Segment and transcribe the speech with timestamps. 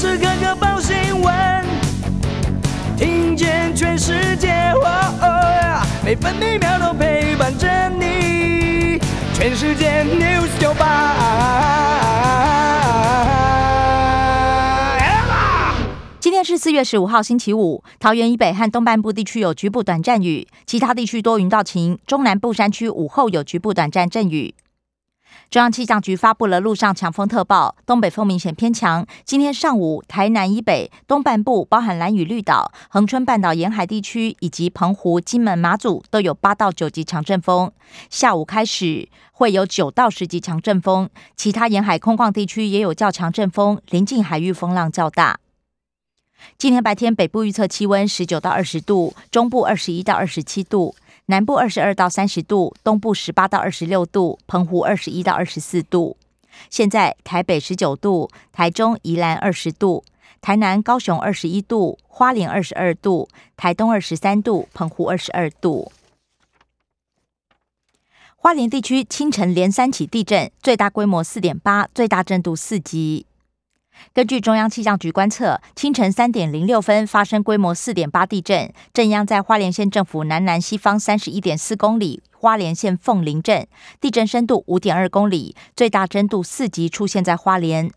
[0.00, 1.62] 时刻刻报新闻，
[2.96, 4.72] 听见全世界，
[6.02, 8.98] 每分每秒都陪伴着你。
[9.34, 11.18] 全世界 news 九八。
[16.18, 17.84] 今天是四月十五号，星期五。
[17.98, 21.98] 桃园以北和东半部地区有局部短暂雨，其他地区多云到晴。
[22.06, 24.54] 中南部山区午后有局部短暂阵雨。
[25.50, 29.04] 中央气象局发布了陆上强风特报，东北风明显偏强。
[29.24, 37.72] 今天上午，台南以北、东半部，包含蓝屿、绿岛、恒春半岛沿海地区，以及澎湖、金门、马祖，都有八到九级强阵风。
[38.08, 45.40] 下午开始会有九到十级强阵风，其他沿海空旷地区也有较强阵风，临近海域风浪较大。
[46.56, 50.94] 今天白天，北部预测气温十九到二十度，中部二十一到二十七度。
[51.30, 56.16] 南部二十二到三十度，东部十八到二十六度，澎湖二十一到二十四度。
[56.68, 60.04] 现在台北十九度，台中、宜兰二十度，
[60.40, 65.92] 台南、高雄二十一度，花莲二十二度，台东二十三度，澎湖二十二度。
[68.34, 73.24] 花莲地区清晨连三起地震，最大规模四点八，最大震度四级。
[74.12, 83.66] 根据中央气象局观测，清晨三点零六分发生规模四点八地震，震央在花莲县政府南南西方三十一点四公里，花莲县凤林镇，
[84.00, 87.90] 地震深度五点二公里，最大震度四级出现在花莲。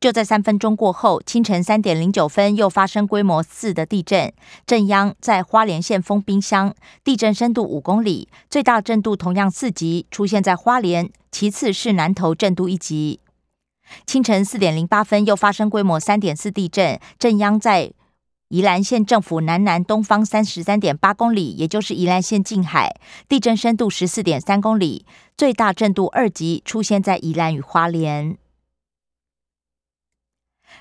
[0.00, 4.32] 就在三分钟过后，清晨三点零九分又发生规模四的地震，
[4.66, 13.20] 震央在花莲县丰滨乡，地震深度五公里，最大震度同样四级，出现在花莲，其次是南投震度一级。
[14.06, 17.92] 清晨四点零八分，又发生规模三点四地震，震央在
[18.48, 22.94] 宜兰县政府南南东方三十三点八公里，也就是宜兰县近海，
[23.28, 25.04] 地震深度十四点三公里，
[25.36, 28.36] 最大震度二级，出现在宜兰与花莲。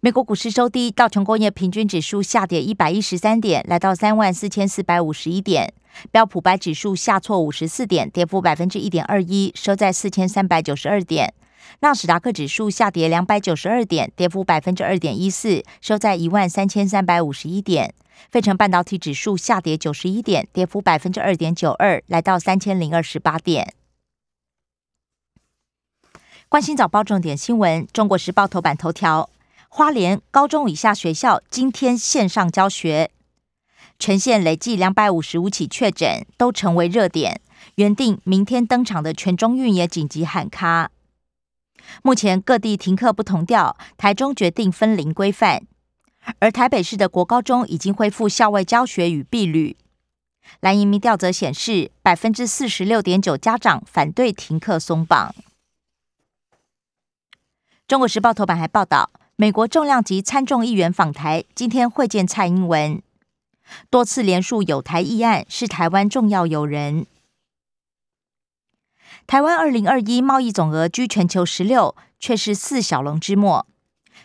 [0.00, 5.68] 美国股市收低，道琼工业平均指数下跌一百一十三点，来到三万四千四百五十一点；
[6.10, 11.34] 标普白指数下挫五十四点，跌幅百分之一点二一，收在四千三百九十二点。
[11.80, 17.94] 纳斯达克指数下跌两百九十二点，跌幅百分之二点一四，收在一万三千三百五十一点。
[18.30, 23.74] 费城半导体指数下跌九十一点，跌幅百分之二点九二，来到三千零二十八点。
[26.48, 29.30] 关心早报重点新闻，《中国时报》头版头条：
[29.68, 33.10] 花莲高中以下学校今天线上教学，
[33.98, 37.40] 全县累计两百五十五起确诊，都成为热点。
[37.76, 40.90] 原定明天登场的全中运也紧急喊卡。
[42.02, 45.62] 目前各地停课不同调，台中决定分龄规范，
[46.38, 49.76] 而台北市的国高中已经恢复校外教学与避旅。
[50.60, 55.34] 蓝营民调则显示，百分之四十六点九家长反对停课松绑。
[57.86, 63.00] 中国时报头版还报道，美国重量级参众议员访台，今天会见蔡英文，
[63.90, 67.06] 多次连述有台议案是台湾重要友人。
[69.30, 73.64] 台湾二零二一贸易总额居全球十六，却是四小龙之末。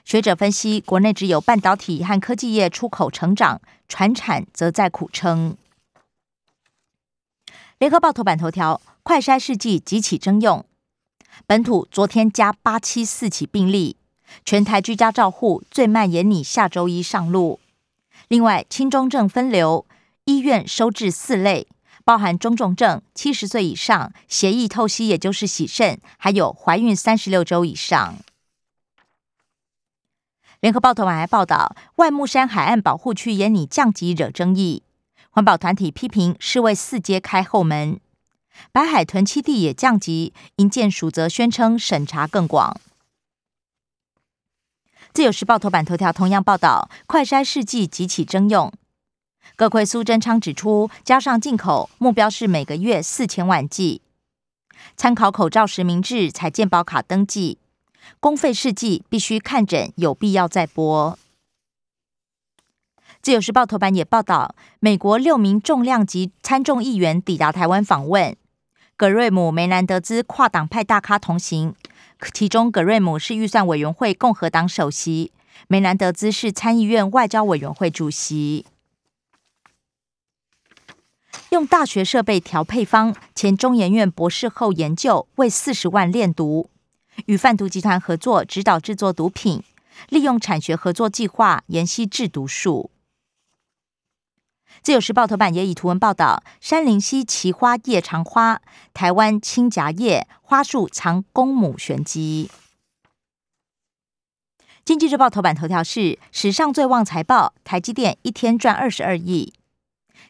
[0.03, 5.55] 学者分析，国内只有半导体和科技业出口成长，船产则在苦撑。
[7.77, 10.65] 联合报头版头条：快筛试剂急起征用，
[11.45, 13.97] 本土昨天加八七四起病例，
[14.43, 17.59] 全台居家照护最慢延拟下周一上路。
[18.27, 19.85] 另外，轻中症分流，
[20.23, 21.67] 医院收治四类。
[22.05, 28.17] 包含中重症、七十岁以上、协议透析，也就是洗肾，还有怀孕三十六周以上。
[30.59, 34.83] 联合报头版还报道，万木山海岸保护区也拟降级惹争议，
[35.31, 37.99] 环保团体批评是为四阶开后门。
[38.71, 42.79] 白海豚栖地也降级，营建署则宣称审查更广。
[45.11, 48.71] 自由时报头版头条同样报道，快筛试剂急起征用。
[49.55, 54.01] 各会苏贞昌指出，加上进口目标是每个月四千万剂。
[54.97, 57.57] 参考口罩实名制采健保卡登记，
[58.19, 61.17] 公费试剂必须看诊，有必要再拨。
[63.21, 68.35] 自由时报头版也报道，美国六名重量级参众议员抵达台湾访问，
[68.97, 71.73] 葛瑞姆、梅南德兹跨党派大咖同行，
[72.33, 75.31] 其中葛瑞姆是预算委员会共和党首席，
[75.69, 78.65] 梅南德兹是参议院外交委员会主席。
[81.55, 86.69] 用大学设备调配方，前中研院博士后研究为四十万炼毒，
[87.27, 89.63] 与贩毒集团合作指导制作毒品，
[90.09, 92.91] 利用产学合作计划研析制毒术。
[94.83, 98.61] 自由时报头版也以图文报道：山林溪奇花夜长花，
[98.93, 102.51] 台湾青夹叶花树藏公母玄机。
[104.83, 109.53] 经济日报头版头条是史上最旺财报，台积电一天赚二十二亿。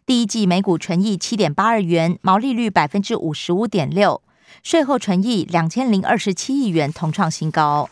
[0.05, 4.21] 第一季每股纯益七点八二元，毛利率百分之五十五点六，
[4.61, 7.89] 税后纯益两千零二十七亿元，同创新高。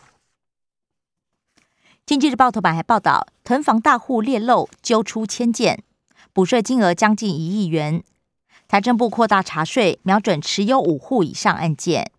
[2.06, 5.82] 经济日报头版还报道，囤房大户裂漏，揪出千件，
[6.32, 8.04] 补税金额将近一亿元。
[8.68, 12.12] 财政部扩大查税，瞄准持有五户以上案件。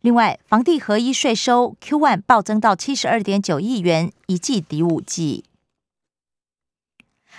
[0.00, 5.44] 另外，房地合一税收 Q one 暴增到七十二点九亿元，一季抵五季。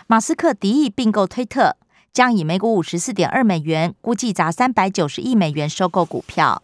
[0.07, 1.77] 马斯克敌意并购推特，
[2.11, 6.63] 将以每股五十四点二美元，估计砸三百九十亿美元收购股票。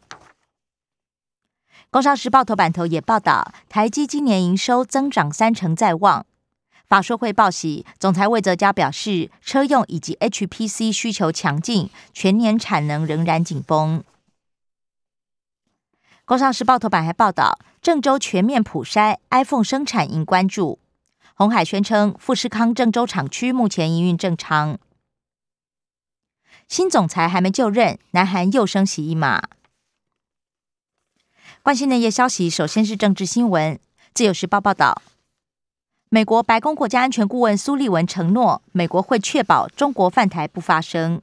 [1.92, 6.26] 工商时报头版头也报道，台积今年营收增长三成在望。
[6.88, 14.04] 法说会报喜，总裁魏哲嘉表示，车用以及 HPC 需求强劲，全年产能仍然紧绷。
[16.26, 20.80] 工商时报头版还报道，郑州全面普筛 iPhone 生产应关注。
[21.38, 24.80] 红海宣称，富士康郑州厂区目前营运正常。
[26.70, 29.50] 新总裁还没就任，南韩又升息一码。
[31.62, 33.78] 关心内页消息，首先是政治新闻。
[34.14, 35.02] 自由时报报道，
[36.08, 41.22] 美国白宫国家安全顾问苏利文承诺，美国会确保中国犯台不发生。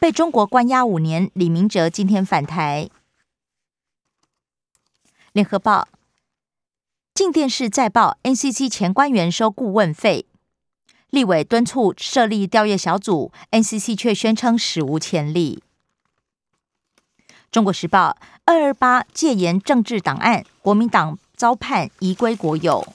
[0.00, 2.90] 被中国关押五年，李明哲今天返台。
[5.30, 5.86] 联合报，
[7.22, 10.26] 进电视再报 NCC 前官员收顾问费，
[11.08, 15.62] 立委敦促设立调阅小组，NCC 却宣称史无前例。
[17.52, 22.92] 中国时报二二八戒严政治档案，国民党遭判移归国有。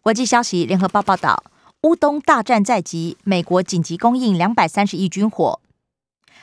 [0.00, 1.44] 国际消息，联合报报道，
[1.82, 5.60] 乌东大战在即，美国紧急供应两百三十亿军火。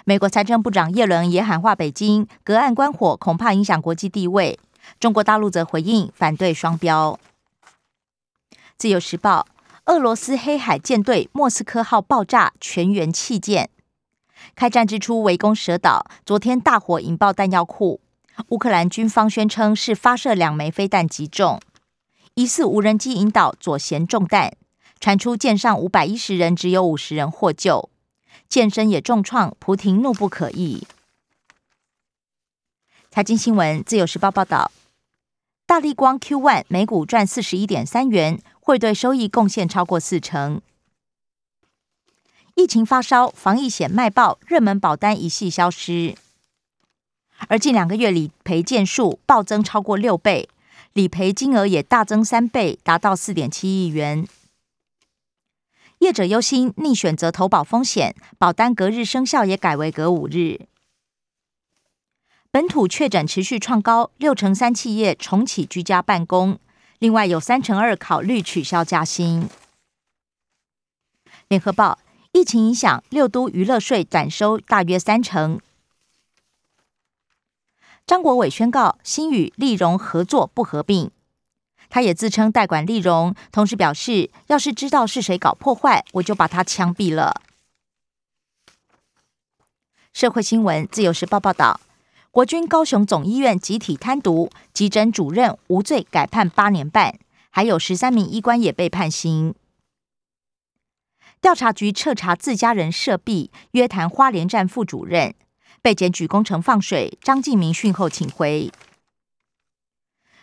[0.05, 4.59] 美国财政部长耶伦也喊话北京，隔岸观火恐怕影响国际地位。
[4.99, 7.19] 中国大陆则回应反对双标。
[8.77, 9.47] 自由时报：
[9.85, 13.69] 俄罗斯黑海舰队莫斯科号爆炸，全员弃舰。
[14.55, 18.01] 开战之初围攻蛇岛，昨天大火引爆弹药库。
[18.49, 21.61] 乌克兰军方宣称是发射两枚飞弹击中，
[22.33, 24.53] 疑似无人机引导左舷中弹。
[24.99, 27.89] 传出舰上五百一十人，只有五十人获救。
[28.49, 30.81] 舰身也重创，普廷怒不可遏。
[33.13, 34.71] 财经新闻，自由时报报道，
[35.67, 40.59] 大力光 Q One 每股赚四十一点三元，会对收益贡献超过四成。
[42.55, 46.15] 疫情发烧，防疫险卖爆，热门保单一系消失。
[47.49, 50.49] 而近两个月理赔件数暴增超过六倍，
[50.93, 54.27] 理赔金额也大增三倍，达到四点七亿元。
[55.99, 60.61] 业者忧心逆选择投保风险，保单隔日生效也改为隔五日。
[62.53, 66.59] 本土确诊持续创高，六成三企业重启居家办公，
[66.99, 69.49] 另外有三成二考虑取消加薪。
[71.47, 71.97] 联合报：
[72.31, 75.59] 疫情影响，六都娱乐税短收大约三成。
[78.05, 81.09] 张国伟宣告，新宇丽荣合作不合并。
[81.89, 87.41] 他也自称代管丽荣，同时表示，要是知道是谁搞破坏，我就把他枪毙了。
[90.13, 91.79] 社会新闻，自由时报报道，
[92.33, 97.19] 国军高雄总医院集体贪渎，急诊主任无罪改判八年半，
[97.51, 99.53] 还有十三名医官也被判刑。
[101.39, 105.35] 调查局彻查自家人涉弊，约谈花莲站副主任，
[105.83, 108.71] 被检举工程放水，张敬明讯后请回。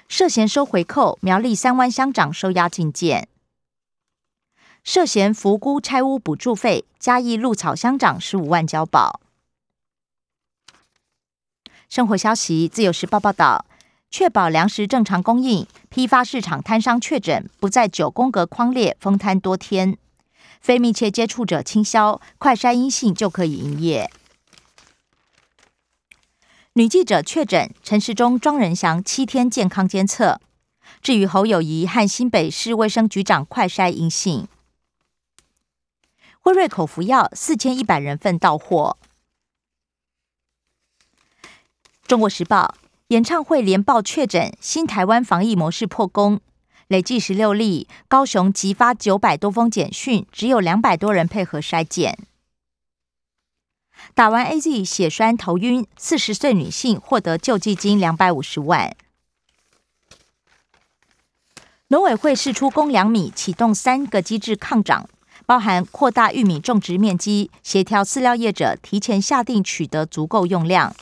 [0.07, 3.25] 涉嫌收回扣，苗栗三湾乡长收押禁见；
[4.85, 9.20] 涉嫌扶孤拆屋补助费，嘉义鹿草乡长十五万交保。
[11.91, 13.67] 生活消息，自由时报报道，
[14.13, 19.99] 确保粮食正常供应，批发市场摊商确诊不在九宫格框列封摊多天，
[20.61, 24.09] 非密切接触者清消，快筛阴性就可以营业。
[26.75, 30.41] 女记者确诊，陈时中、庄仁祥七天健康监测。
[31.03, 34.47] 至于侯友谊和新北市卫生局长快筛阴性。
[36.39, 38.97] 辉瑞口服药四千一百人份到货。
[42.11, 42.75] 中国时报
[43.07, 46.41] 演唱会连报确诊，新台湾防疫模式破功，
[46.89, 47.87] 累计十六例。
[48.09, 52.19] 高雄急发九百多封简讯，只有两百多人配合筛检。
[54.13, 58.97] 打完 A Z 血栓头晕，四十岁女性获得救济金两百五十万。
[61.87, 65.09] 农委会释出公粮米，启动三个机制抗涨，
[65.47, 70.93] 包含扩大玉米种植面积，协调饲料业者提前下定取得足够用量。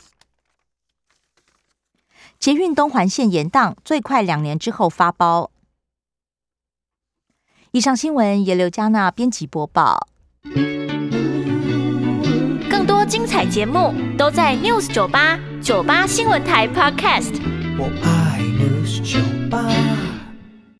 [2.39, 5.51] 捷运东环线延宕，最快两年之后发包。
[7.71, 10.07] 以上新闻由刘嘉娜编辑播报。
[12.69, 17.33] 更多精彩节目都在 News 九八九八新闻台 Podcast。
[17.77, 19.19] 我爱 News 酒
[19.49, 20.08] 吧。